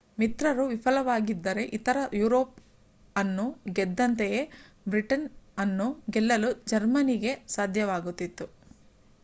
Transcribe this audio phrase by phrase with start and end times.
[0.17, 2.55] ಮಿತ್ರರು ವಿಫಲವಾಗಿದ್ದರೆ ಇತರ ಯುರೋಪ್
[3.15, 3.45] ಅನ್ನು
[3.73, 4.41] ಗೆದ್ದಂತೆಯೇ
[4.87, 5.27] ಬ್ರಿಟನ್
[5.57, 8.47] ಅನ್ನೂ ಗೆಲ್ಲಲು ಜರ್ಮನಿಗೆ ಸಾಧ್ಯವಾಗುತ್ತಿತ್ತು